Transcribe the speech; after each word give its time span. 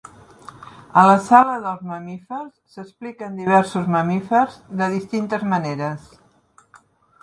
A 1.01 1.03
la 1.09 1.17
Sala 1.25 1.57
dels 1.65 1.83
mamífers 1.91 2.51
s'expliquen 2.75 3.39
diversos 3.45 3.95
mamífers 3.99 4.61
de 4.83 4.93
distintes 4.99 5.49
maneres. 5.57 6.15